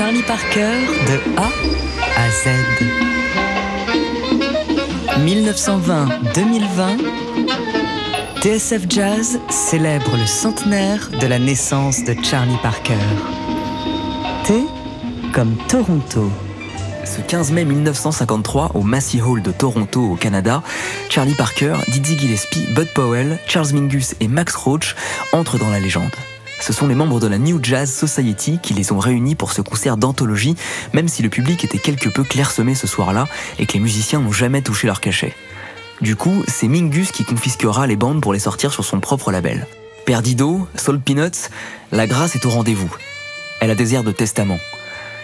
[0.00, 0.72] Charlie Parker
[1.08, 1.50] de A
[2.16, 2.48] à Z.
[5.18, 6.96] 1920-2020,
[8.40, 12.96] TSF Jazz célèbre le centenaire de la naissance de Charlie Parker.
[14.44, 14.64] T
[15.34, 16.30] comme Toronto.
[17.04, 20.62] Ce 15 mai 1953, au Massey Hall de Toronto, au Canada,
[21.10, 24.96] Charlie Parker, Dizzy Gillespie, Bud Powell, Charles Mingus et Max Roach
[25.34, 26.16] entrent dans la légende.
[26.60, 29.62] Ce sont les membres de la New Jazz Society qui les ont réunis pour ce
[29.62, 30.56] concert d'anthologie,
[30.92, 33.26] même si le public était quelque peu clairsemé ce soir-là
[33.58, 35.34] et que les musiciens n'ont jamais touché leur cachet.
[36.02, 39.66] Du coup, c'est Mingus qui confisquera les bandes pour les sortir sur son propre label.
[40.04, 41.48] Perdido, Soul Peanuts,
[41.92, 42.94] la grâce est au rendez-vous.
[43.60, 44.58] Elle a des airs de testament.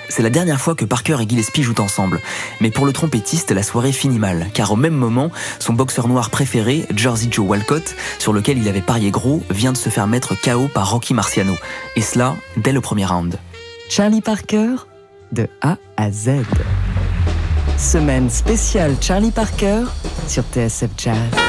[0.09, 2.20] C'est la dernière fois que Parker et Gillespie jouent ensemble,
[2.60, 6.30] mais pour le trompettiste, la soirée finit mal, car au même moment, son boxeur noir
[6.30, 10.34] préféré, Jersey Joe Walcott, sur lequel il avait parié gros, vient de se faire mettre
[10.41, 11.55] KO par Rocky Marciano,
[11.97, 13.38] et cela dès le premier round.
[13.88, 14.77] Charlie Parker,
[15.33, 16.30] de A à Z.
[17.78, 19.84] Semaine spéciale Charlie Parker
[20.28, 21.45] sur TSF Jazz.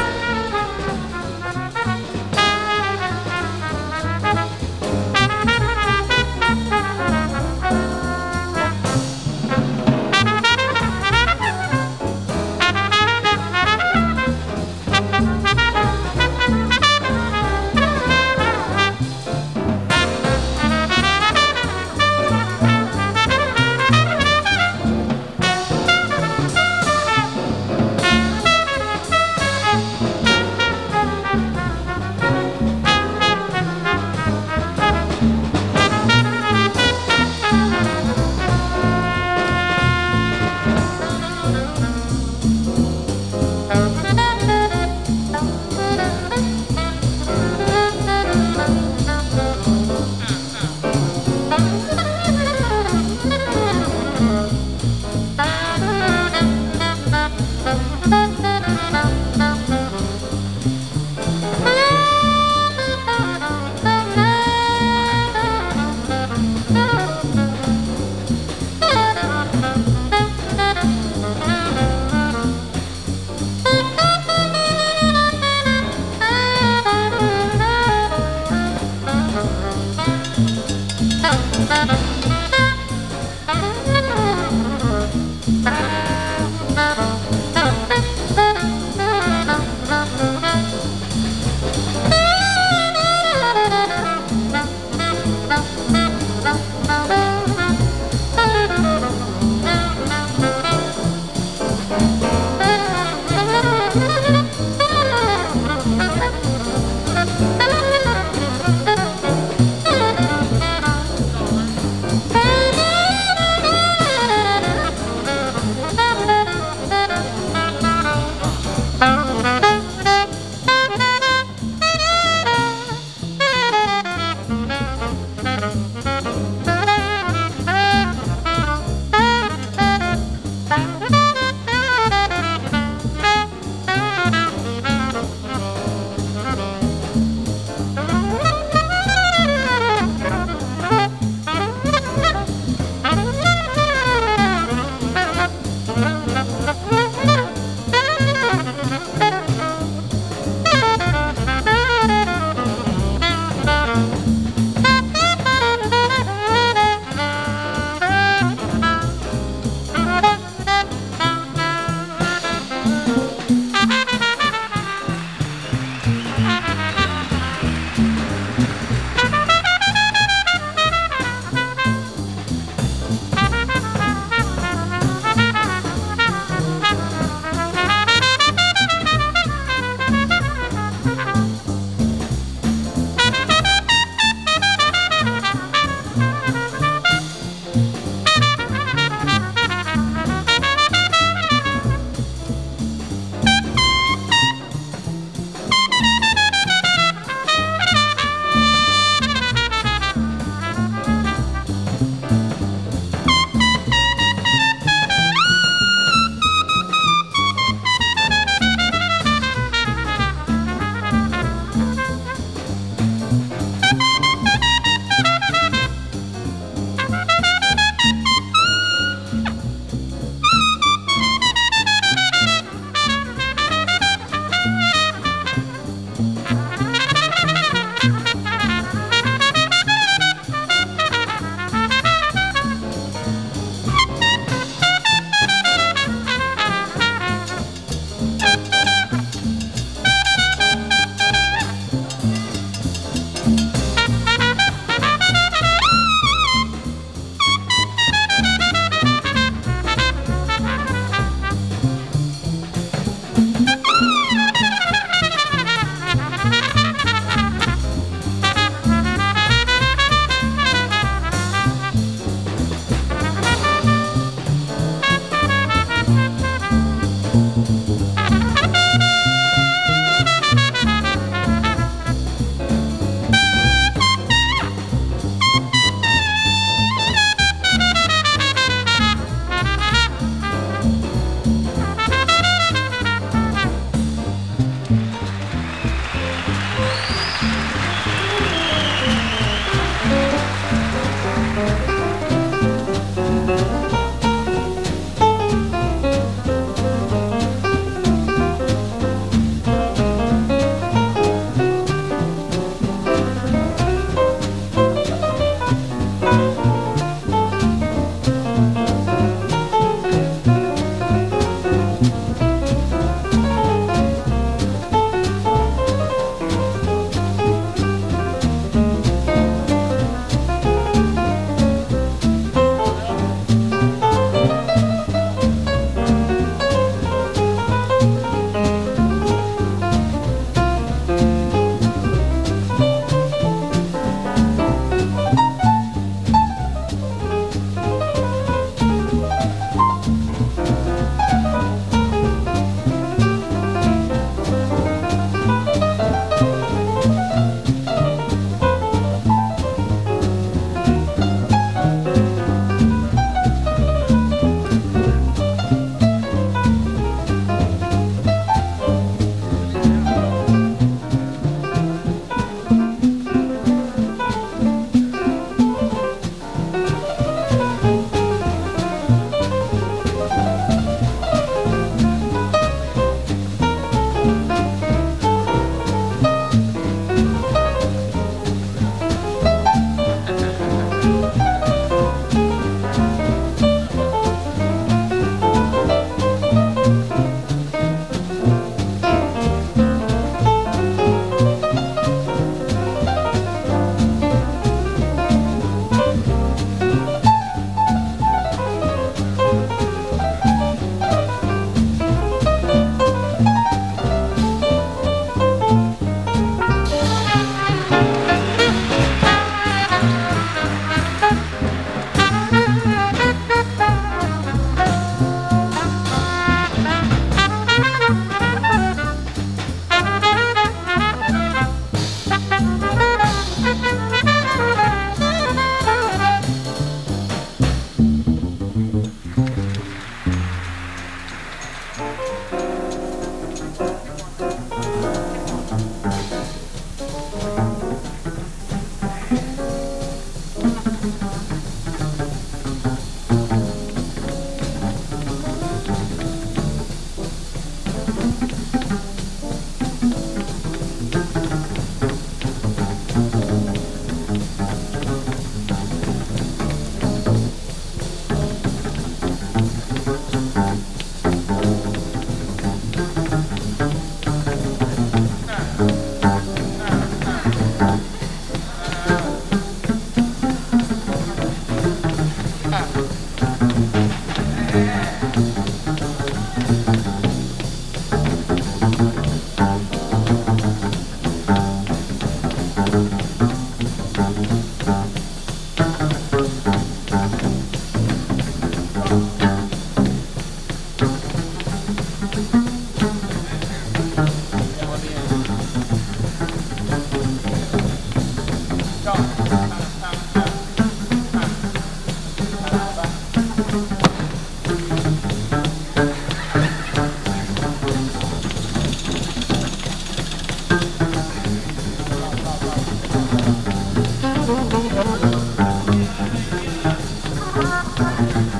[518.19, 518.56] 嗯嗯嗯